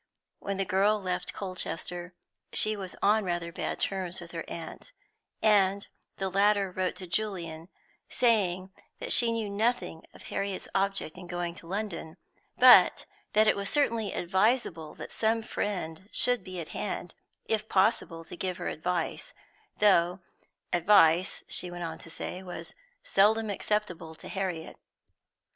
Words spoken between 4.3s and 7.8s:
her aunt, and the latter wrote to Julian,